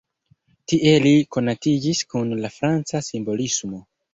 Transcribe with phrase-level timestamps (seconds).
[0.73, 3.87] Tie li konatiĝis kun la franca simbolismo.